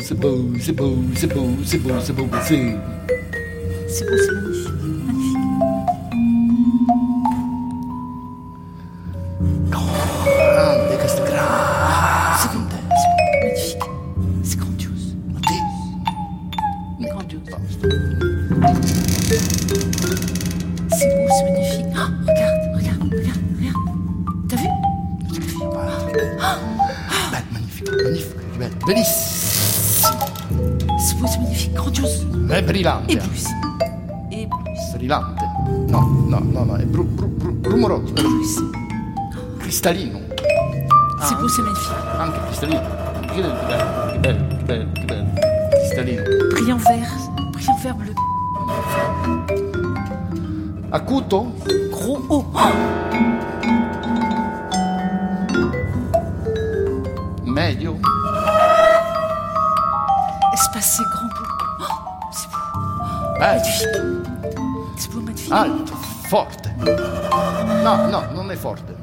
[0.00, 2.28] C'est beau, c'est beau, c'est beau, c'est beau,
[39.88, 40.20] Cristallino.
[41.22, 41.94] C'est beau, c'est magnifique.
[42.20, 42.80] Anche cristallino.
[43.22, 43.54] Che bello,
[44.12, 45.24] che bello, che bello, che bello.
[45.70, 46.22] Cristallino.
[46.50, 47.08] Brillant vert.
[47.52, 48.14] Brillant vert bleu.
[50.90, 51.54] Acuto.
[51.90, 52.44] Gros haut.
[57.46, 57.96] Medio.
[60.52, 61.46] Espacé, grand beau.
[61.80, 61.86] Oh,
[62.30, 62.60] c'est beau.
[63.38, 63.54] Bello.
[63.54, 63.96] Magnifique.
[64.98, 65.50] C'est beau, magnifique.
[65.50, 65.94] Alto.
[66.28, 66.68] Forte.
[67.82, 68.96] No, no, non è forte.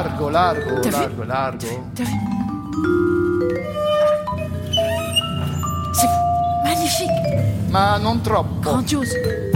[0.00, 1.58] Largo, largo, vu largo, largo.
[1.94, 2.18] T'as vu
[5.92, 6.08] C'est.
[6.64, 7.68] Magnifique.
[7.68, 8.60] Ma non troppo.
[8.60, 9.49] Grandiose.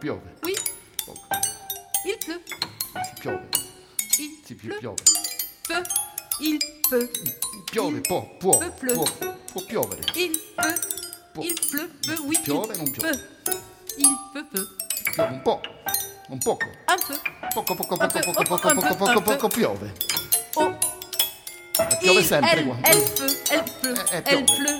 [0.00, 0.20] Piove.
[0.42, 0.54] Oui.
[1.04, 1.20] Poco.
[2.06, 2.40] Il pleut.
[3.04, 3.48] Sì, piove.
[4.18, 4.78] Il Sì, pi- pleut.
[4.80, 5.02] piove.
[5.68, 5.82] Peu.
[6.40, 7.10] Il peut.
[7.70, 9.04] Piove, può, può, può,
[9.52, 10.02] può piovere.
[10.16, 10.80] Il peut.
[11.32, 11.42] Può.
[11.44, 12.16] Il pleut peu.
[12.24, 12.38] Oui.
[12.42, 13.08] Piove, non piove.
[13.44, 13.58] peut.
[13.98, 14.66] Il peut peu.
[15.12, 15.60] Piove un po',
[16.30, 16.66] un poco.
[16.88, 17.18] Un peu.
[17.54, 19.92] Poco, poco, poco, poco, poco, poco, poco, poco piove.
[20.54, 20.76] Oh.
[22.00, 22.76] Piove sempre qua.
[22.84, 23.36] elle peut.
[23.50, 23.98] Elle pleut.
[24.12, 24.79] Eh, eh, Elle pleut.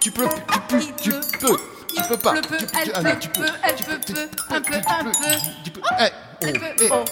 [0.00, 1.20] Tu peux Elle- tu peux, tu peux, tu pleut.
[1.40, 1.56] peux,
[1.94, 2.40] tu pas, pleut.
[2.42, 3.18] Tu peux, elle tu- ah pleut.
[3.20, 5.18] tu peux, elle tu pleut peux, peu, tu un peux, peu, tu un peux, peu.
[5.64, 6.10] tu peux, Elle
[6.50, 7.04] peut, elle peut, oh,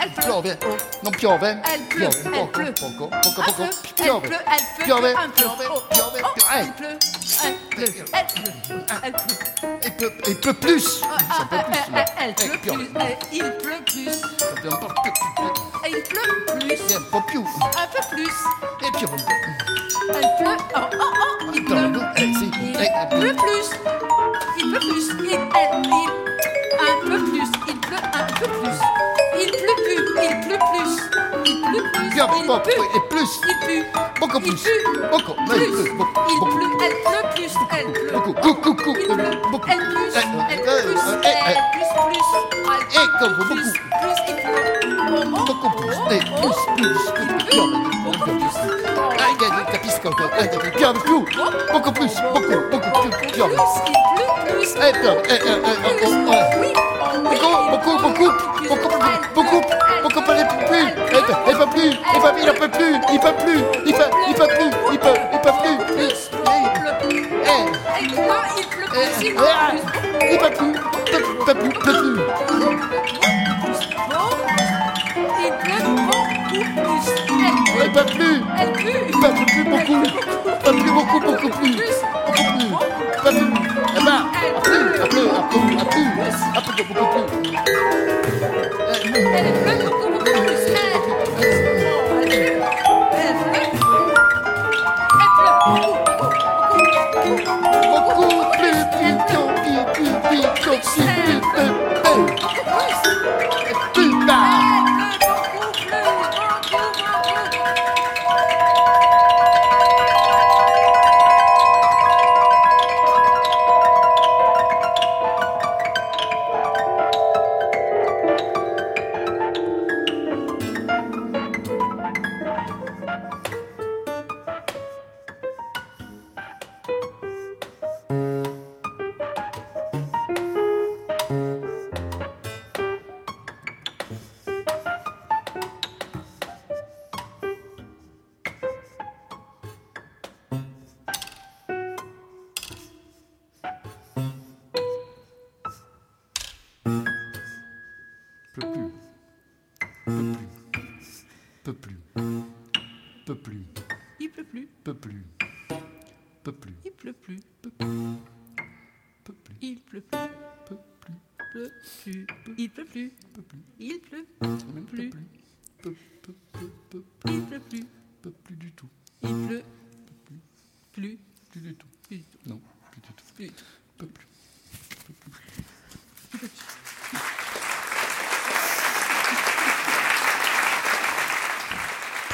[0.00, 0.76] elle pleut, oh.
[1.04, 2.72] non piove, Elle pleut, elle pleut.
[2.72, 3.64] poco, poco, poco,
[3.96, 4.84] piove, elle pleut, elle pleut, peu.
[4.84, 6.98] piove, Oh, piove, oh, piove, il pleut,
[7.44, 9.78] elle pleut, elle pleut, elle pleut.
[9.84, 11.16] il peut, il peut plus, Ah,
[11.50, 11.66] peut ah,
[11.96, 14.70] ah, ah, Elle pleut plus, elle- il pleut plus, peut
[15.88, 18.34] il pleut plus, un peu plus.
[18.82, 19.55] e piove un po'.
[20.08, 21.90] Elle pleut, oh, oh, oh, il pleut.
[22.18, 22.32] Il
[23.10, 23.70] pleut plus.
[24.56, 25.06] Il pleut plus.
[25.18, 26.08] Il, elle, il,
[26.80, 27.50] un peu plus.
[27.66, 28.78] Il pleut un peu plus.
[29.38, 30.00] Il pleut plus.
[30.22, 30.92] Il pleut plus.
[31.44, 32.06] Il pleut plus.
[32.06, 33.82] il e plus, Il pue.
[33.82, 34.82] Il plus, eh,
[35.46, 35.58] Plus.
[35.58, 36.70] Il pleut.
[36.84, 37.54] Elle pleut plus.
[37.72, 38.12] Elle pleut.
[38.12, 39.50] poco, coucou, coucou, Il pleut.
[39.50, 40.14] beaucoup, Elle plus.
[40.14, 40.46] Elle plus.
[40.46, 40.62] Elle
[41.72, 42.28] plus plus.
[42.94, 43.48] Elle eh, comme plus.
[43.48, 43.54] beaucoup.
[43.56, 44.18] Plus.
[44.28, 44.76] Il pleut.
[45.08, 46.54] Oh, oh, poco plus, oh, oh.
[46.76, 47.70] plus, plus, pleut.
[48.04, 48.56] Beaucoup plus.
[50.04, 51.24] Eh, eh, piove più,
[51.72, 52.80] poco plus, poco più, Plus.
[53.32, 53.54] pleut
[54.46, 54.74] plus.
[54.76, 54.92] eh, eh,
[55.28, 55.50] eh, eh,
[56.00, 56.06] eh.
[56.06, 56.72] Oui, oh, oui,
[57.70, 58.30] Beaucoup, beaucoup,
[58.68, 58.98] beaucoup, beaucoup,
[59.34, 59.60] beaucoup,
[60.02, 63.20] beaucoup, pas les plus, il peut, il peut plus, il peut, il peut plus, il
[63.20, 66.70] peut plus, il peut, il peut plus, il peut, il peut plus, Plus, Eh, il
[66.80, 67.22] pleut plus.
[67.44, 67.64] eh,
[68.02, 68.24] Il pleut,
[68.58, 69.34] il pleut eh, plus, il
[70.20, 70.74] eh, pleut plus.
[71.12, 71.72] il peut plus,
[77.96, 79.10] Peut plus, elle pue.
[79.10, 81.80] peut plus beaucoup, peut plus beaucoup, beaucoup plus,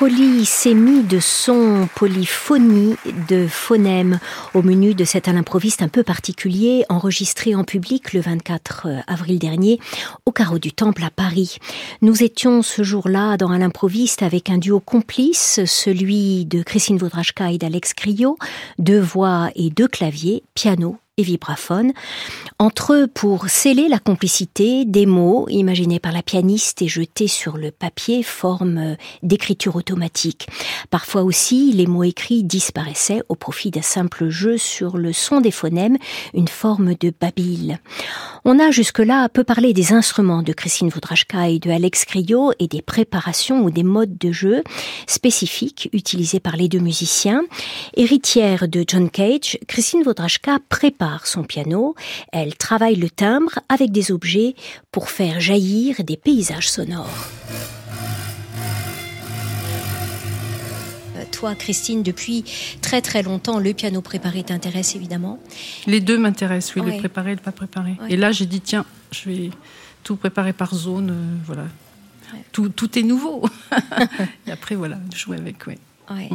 [0.03, 2.97] Polysémie de sons, polyphonie
[3.29, 4.19] de phonèmes
[4.53, 9.39] au menu de cet à l'improviste un peu particulier enregistré en public le 24 avril
[9.39, 9.79] dernier
[10.27, 11.59] au carreau du Temple à Paris.
[12.01, 17.53] Nous étions ce jour-là dans à l'improviste avec un duo complice, celui de Christine Vaudrachka
[17.53, 18.37] et d'Alex Criot,
[18.81, 21.93] deux voix et deux claviers, piano et vibraphone.
[22.59, 27.59] Entre eux, pour sceller la complicité, des mots imaginés par la pianiste et jetés sur
[27.59, 30.47] le papier, forme d'écriture automatique.
[30.89, 35.51] Parfois aussi, les mots écrits disparaissaient au profit d'un simple jeu sur le son des
[35.51, 35.99] phonèmes,
[36.33, 37.79] une forme de babil.
[38.45, 42.69] On a jusque-là peu parlé des instruments de Christine Voudrachka et de Alex Criot et
[42.69, 44.65] des préparations ou des modes de jeu
[45.07, 47.43] spécifiques utilisés par les deux musiciens.
[47.97, 51.95] Héritière de John Cage, Christine Voudrachka prépare son piano,
[52.33, 54.55] elle travaille le timbre avec des objets
[54.91, 57.09] pour faire jaillir des paysages sonores.
[61.17, 62.45] Euh, Toi, Christine, depuis
[62.81, 65.39] très très longtemps, le piano préparé t'intéresse évidemment.
[65.87, 66.93] Les deux m'intéressent, oui, Ouais.
[66.93, 67.93] le préparé et le pas préparé.
[68.01, 68.13] Ouais.
[68.13, 69.51] Et là, j'ai dit, tiens, je vais
[70.05, 71.63] tout préparer par zone, euh, voilà.
[72.33, 72.45] Ouais.
[72.53, 73.45] Tout, tout est nouveau.
[74.47, 75.75] et après, voilà, jouer avec, oui.
[76.11, 76.29] Ouais.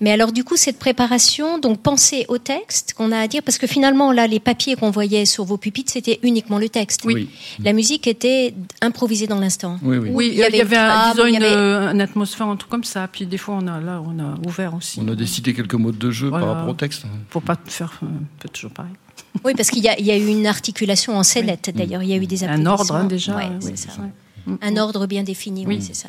[0.00, 3.58] Mais alors du coup, cette préparation, donc penser au texte qu'on a à dire, parce
[3.58, 7.02] que finalement, là, les papiers qu'on voyait sur vos pupitres, c'était uniquement le texte.
[7.04, 7.28] Oui.
[7.62, 9.78] La musique était improvisée dans l'instant.
[9.82, 10.10] Oui, oui.
[10.12, 12.56] Oui, il y avait une un- disons il y une, avait- euh, une atmosphère, un
[12.56, 13.08] truc comme ça.
[13.10, 15.00] Puis des fois, on a, là, on a ouvert aussi.
[15.02, 16.46] On a décidé quelques mots de jeu Voilà.
[16.46, 17.04] par rapport au texte.
[17.30, 18.92] Pour pas te faire euh, toujours pareil.
[19.44, 22.02] Oui, parce qu'il y a, il y a eu une articulation en scénette, d'ailleurs.
[22.02, 23.34] Il y a eu des Un ordre, hein, déjà.
[23.36, 23.90] Ouais, euh, c'est oui, ça.
[24.60, 25.82] Un ordre bien défini, oui, Oui.
[25.82, 26.08] c'est ça.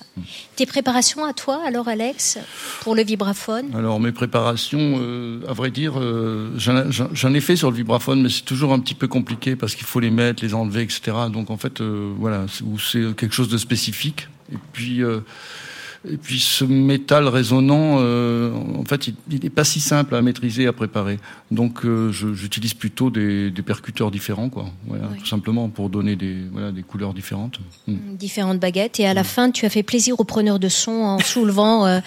[0.55, 2.37] Tes préparations à toi, alors, Alex,
[2.81, 3.67] pour le vibraphone?
[3.75, 8.29] Alors mes préparations, euh, à vrai dire, euh, j'en ai fait sur le vibraphone, mais
[8.29, 11.15] c'est toujours un petit peu compliqué parce qu'il faut les mettre, les enlever, etc.
[11.31, 14.27] Donc en fait, euh, voilà, c'est- quelque chose de spécifique.
[14.51, 15.01] Et puis,
[16.11, 20.67] et puis ce métal résonnant, euh, en fait, il n'est pas si simple à maîtriser,
[20.67, 21.19] à préparer.
[21.51, 24.65] Donc euh, j'utilise plutôt des, des percuteurs différents, quoi.
[24.87, 25.19] Voilà, Oui.
[25.19, 27.59] tout simplement pour donner des, voilà, des couleurs différentes.
[27.87, 27.93] Mm.
[28.17, 31.19] différentes baguettes et à la fin tu as fait plaisir aux preneurs de son en
[31.19, 31.99] soulevant euh,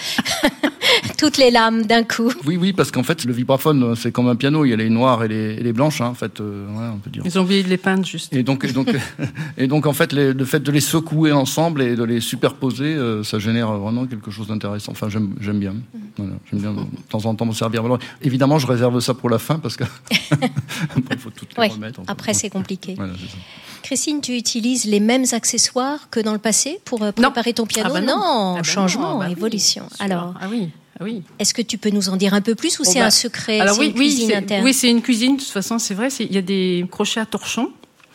[1.18, 2.32] toutes les lames d'un coup.
[2.46, 4.64] Oui, oui, parce qu'en fait, le vibraphone, c'est comme un piano.
[4.64, 6.40] Il y a les noires et les, et les blanches, hein, en fait.
[6.40, 7.22] euh, voilà, on peut dire.
[7.24, 8.32] Ils ont oublié de les peindre, juste.
[8.34, 8.88] Et donc, et donc,
[9.58, 12.84] et donc, en fait, les- le fait de les secouer ensemble et de les superposer,
[12.94, 14.92] euh, ça génère vraiment quelque chose d'intéressant.
[14.92, 15.74] Enfin, j'aime, j'aime bien.
[16.16, 17.84] Voilà, j'aime bien de temps en temps me servir.
[17.84, 19.84] Alors, évidemment, je réserve ça pour la fin parce que
[20.30, 22.00] après, il faut Ouais, remettre.
[22.06, 22.94] après c'est compliqué.
[22.96, 23.36] Voilà, c'est ça.
[23.82, 27.88] Christine, tu utilises les mêmes accessoires que dans le passé pour euh, préparer ton piano
[27.90, 29.84] Ah bah non, Ah bah changement, non, bah oui, évolution.
[30.00, 30.68] Alors, Ah oui,
[31.00, 31.22] ah oui.
[31.38, 33.10] est-ce que tu peux nous en dire un peu plus ou Oh c'est bah, un
[33.10, 34.64] secret Alors c'est oui, une oui, cuisine c'est, interne?
[34.64, 35.36] oui, c'est une cuisine.
[35.36, 36.08] De toute façon, c'est vrai.
[36.20, 37.70] Il y a des crochets à torchon.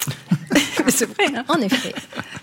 [0.89, 1.25] c'est vrai.
[1.35, 1.93] Hein En effet,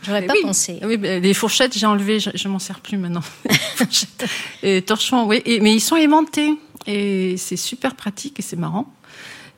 [0.03, 0.41] j'aurais pas oui.
[0.43, 0.79] pensé.
[0.83, 3.23] Oui, ben, les fourchettes, j'ai enlevé, je, je m'en sers plus maintenant.
[3.77, 4.27] Fourchettes.
[4.63, 6.55] et torchons, oui, et- mais ils sont aimantés
[6.87, 8.93] et c'est super pratique et c'est marrant.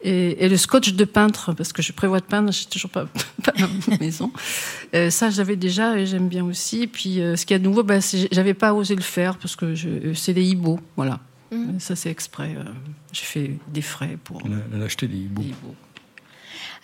[0.04, 3.06] Et, et le scotch de peintre, parce que je prévois de peindre, j'ai toujours pas,
[3.44, 3.52] pas
[3.86, 4.32] ma maison.
[4.96, 6.82] Euh, ça, j'avais déjà et j'aime bien aussi.
[6.82, 9.36] Et puis, euh, ce qu'il y a de nouveau, c'est- j'avais pas osé le faire
[9.38, 11.20] parce que je- c'est les hiboux, voilà.
[11.52, 11.76] Mhm.
[11.76, 12.52] Euh, Ça, c'est exprès.
[12.58, 12.64] euh,
[13.12, 15.42] j'ai fait des frais pour Elle a, elle a acheté des hiboux.
[15.42, 15.74] les hiboux.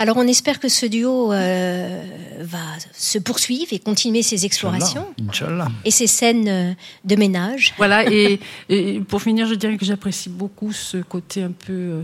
[0.00, 2.02] Alors on espère que ce duo euh,
[2.40, 2.58] va
[2.92, 5.68] se poursuivre et continuer ses explorations Inch'Allah.
[5.84, 6.72] et ses scènes euh,
[7.04, 7.74] de ménage.
[7.78, 8.38] Voilà, et,
[8.68, 12.02] et pour finir, je dirais que j'apprécie beaucoup ce côté un peu euh,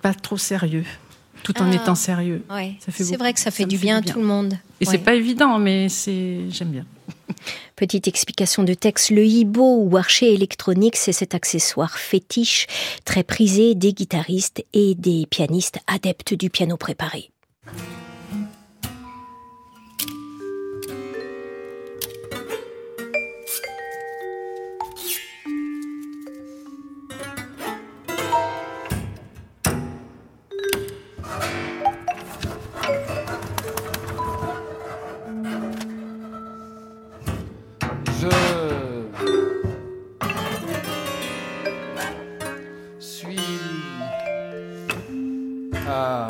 [0.00, 0.84] pas trop sérieux,
[1.42, 1.74] tout en Ah.
[1.74, 2.42] étant sérieux.
[2.50, 2.76] Ouais.
[2.88, 4.54] C'est vrai que ça fait ça du fait bien à tout le monde.
[4.80, 4.92] Et Ouais.
[4.92, 6.84] c'est pas évident, mais c'est j'aime bien.
[7.76, 12.66] Petite explication de texte, le hibo ou archet électronique, c'est cet accessoire fétiche
[13.04, 17.30] très prisé des guitaristes et des pianistes adeptes du piano préparé.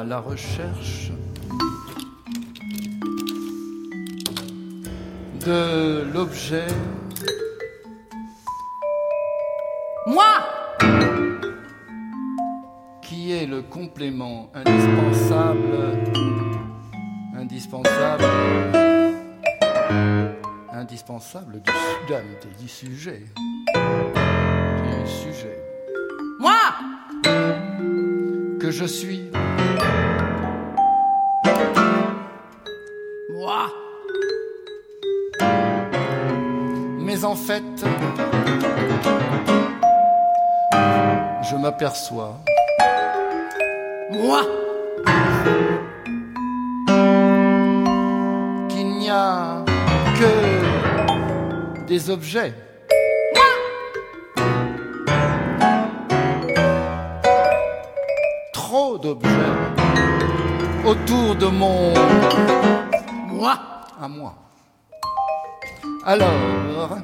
[0.06, 1.10] La recherche
[5.44, 6.66] de l'objet.
[10.06, 10.34] Moi
[13.02, 15.98] Qui est le complément indispensable,
[17.36, 18.24] indispensable,
[20.72, 21.70] indispensable du,
[22.08, 23.24] du, du sujet.
[23.74, 25.67] Du sujet.
[28.70, 29.30] Je suis.
[33.30, 33.72] Moi
[36.98, 37.62] Mais en fait,
[41.42, 42.36] je m'aperçois.
[44.10, 44.42] Moi
[48.68, 49.64] qu'il n'y a
[50.18, 52.52] que des objets.
[59.02, 59.30] D'objets
[60.84, 61.94] autour de mon
[63.28, 63.56] Moi
[64.00, 64.34] à moi.
[66.04, 66.98] Alors,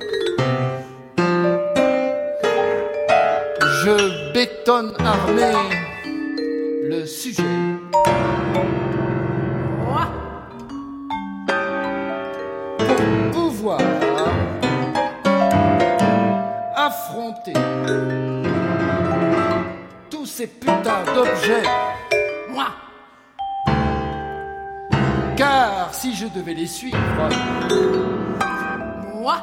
[3.84, 5.52] je bétonne armé
[6.88, 7.42] le sujet.
[9.78, 10.06] Moi
[13.32, 13.78] pouvoir
[16.74, 17.52] affronter
[20.36, 21.62] ces putains d'objets.
[22.50, 22.66] Moi.
[25.36, 26.98] Car si je devais les suivre,
[29.14, 29.36] Moi.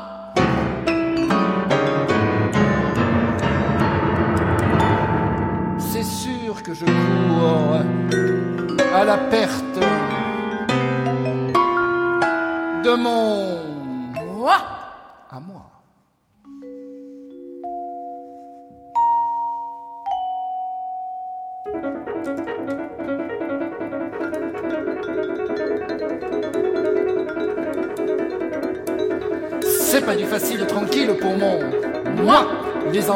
[5.80, 7.80] C'est sûr que je cours
[8.94, 9.80] à la perte
[12.84, 13.71] de mon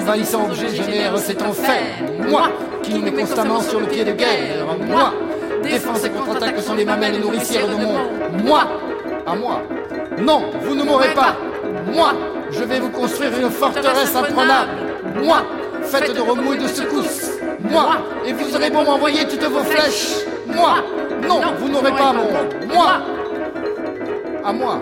[0.06, 1.82] Les envahissants objets génèrent cet enfer.
[2.30, 2.52] Moi,
[2.84, 4.68] qui nous met constamment sur le pied de guerre.
[4.88, 5.12] Moi,
[5.64, 8.68] défense et contre-attaque sont les mamelles nourricières de mon moi.
[9.26, 9.64] À moi.
[10.20, 11.36] Non, vous ne m'aurez pas.
[11.92, 12.14] Moi,
[12.52, 14.74] je vais vous construire une forteresse imprenable.
[15.24, 15.42] Moi,
[15.82, 17.32] faite de remous et de secousses.
[17.62, 17.98] Moi,
[18.28, 20.18] et vous aurez beau m'envoyer toutes vos flèches.
[20.46, 20.84] Moi,
[21.28, 22.30] non, vous n'aurez pas mon
[22.72, 23.02] moi.
[24.44, 24.54] À.
[24.54, 24.80] Moi.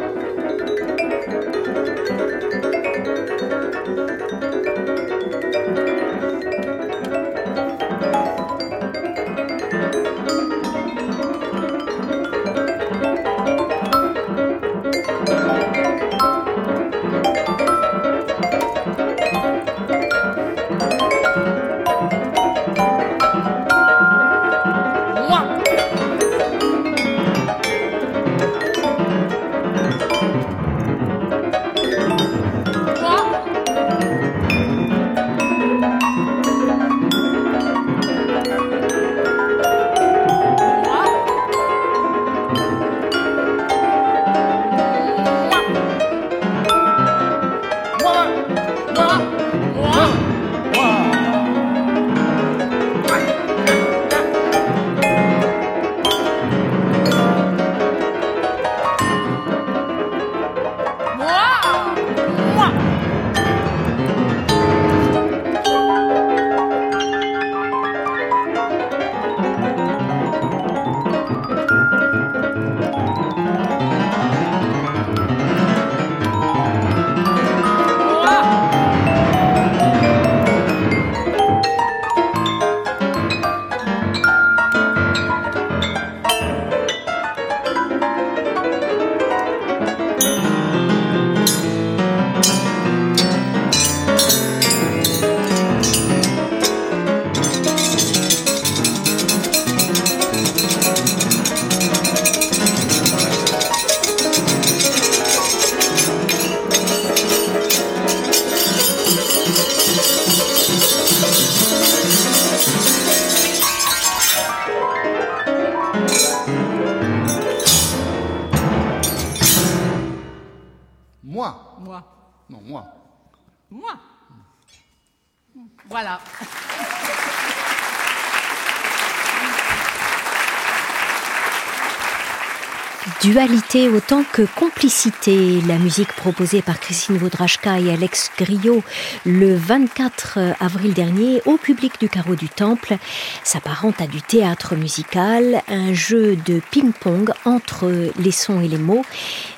[133.33, 138.83] Dualité autant que complicité, la musique proposée par Christine Vaudrachka et Alex Griot
[139.25, 142.97] le 24 avril dernier au public du Carreau du Temple
[143.43, 149.03] s'apparente à du théâtre musical, un jeu de ping-pong entre les sons et les mots,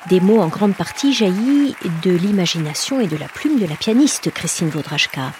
[0.08, 4.30] des mots en grande partie jaillis de l'imagination et de la plume de la pianiste
[4.30, 5.34] Christine Vaudrachka.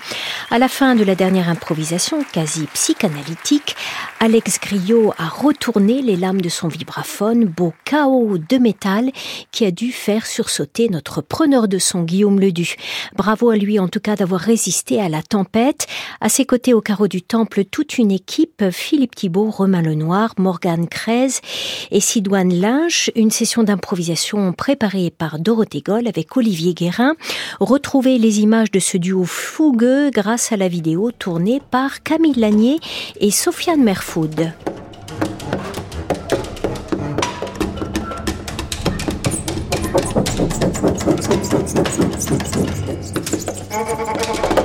[0.51, 3.76] À la fin de la dernière improvisation, quasi psychanalytique,
[4.20, 9.10] Alex Griot a retourné les lames de son vibraphone, beau chaos de métal
[9.52, 12.74] qui a dû faire sursauter notre preneur de son Guillaume Ledu.
[13.16, 15.86] Bravo à lui en tout cas d'avoir résisté à la tempête.
[16.20, 20.88] À ses côtés au carreau du temple, toute une équipe, Philippe Thibault, Romain Lenoir, Morgane
[20.88, 21.40] Krez
[21.90, 27.14] et Sidoine Lynch, une session d'improvisation préparée par Dorothée Goll avec Olivier Guérin.
[27.60, 32.78] Retrouvez les images de ce duo fougueux grâce à la vidéo tournée par Camille Lanier
[33.20, 34.52] et Sofiane Merfoud.
[41.59, 41.78] Thank
[44.50, 44.55] you.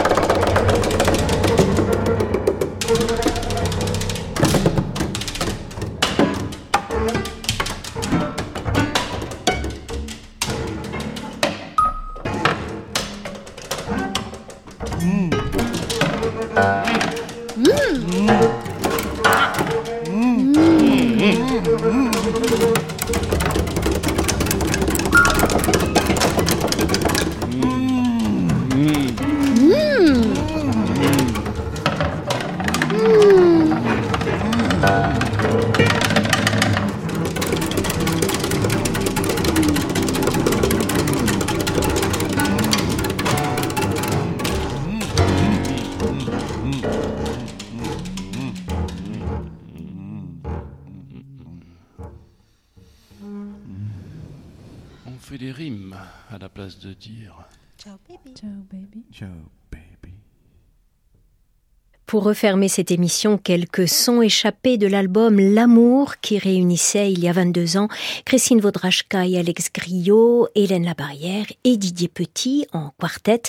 [62.11, 67.31] Pour refermer cette émission, quelques sons échappés de l'album L'amour qui réunissait il y a
[67.31, 67.87] 22 ans
[68.25, 73.43] Christine Vaudrachka et Alex Griot, Hélène Labarrière et Didier Petit en quartet.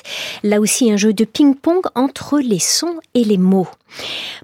[0.45, 3.67] Là aussi un jeu de ping-pong entre les sons et les mots.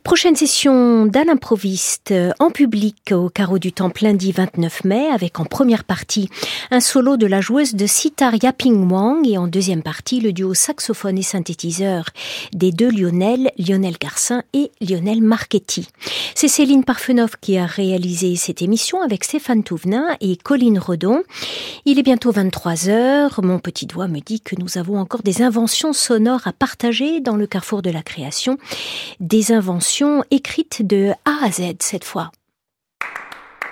[0.05, 5.45] Prochaine session d'un improviste en public au carreau du Temple lundi 29 mai avec en
[5.45, 6.29] première partie
[6.71, 10.55] un solo de la joueuse de sitar Yaping Wang et en deuxième partie le duo
[10.55, 12.07] saxophone et synthétiseur
[12.53, 15.89] des deux Lionel, Lionel Garcin et Lionel Marchetti.
[16.35, 21.23] C'est Céline Parfenoff qui a réalisé cette émission avec Stéphane Touvenin et Colline Redon.
[21.85, 23.41] Il est bientôt 23 heures.
[23.43, 27.37] Mon petit doigt me dit que nous avons encore des inventions sonores à partager dans
[27.37, 28.57] le carrefour de la création.
[29.39, 32.33] Des inventions écrites de A à Z cette fois.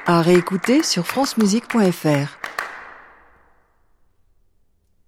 [0.06, 2.45] À réécouter sur francemusique.fr.